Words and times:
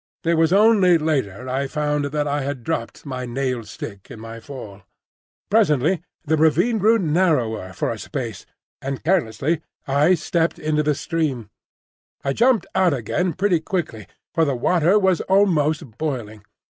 It 0.23 0.33
was 0.33 0.51
only 0.51 0.97
later 0.97 1.47
I 1.47 1.67
found 1.67 2.05
that 2.05 2.27
I 2.27 2.41
had 2.41 2.63
dropped 2.63 3.05
my 3.05 3.27
nailed 3.27 3.67
stick 3.67 4.09
in 4.09 4.19
my 4.19 4.39
fall. 4.39 4.81
Presently 5.51 6.01
the 6.25 6.37
ravine 6.37 6.79
grew 6.79 6.97
narrower 6.97 7.71
for 7.71 7.91
a 7.91 7.99
space, 7.99 8.47
and 8.81 9.03
carelessly 9.03 9.61
I 9.87 10.15
stepped 10.15 10.57
into 10.57 10.81
the 10.81 10.95
stream. 10.95 11.51
I 12.23 12.33
jumped 12.33 12.65
out 12.73 12.95
again 12.95 13.33
pretty 13.33 13.59
quickly, 13.59 14.07
for 14.33 14.43
the 14.43 14.55
water 14.55 14.97
was 14.97 15.21
almost 15.29 15.99
boiling. 15.99 16.45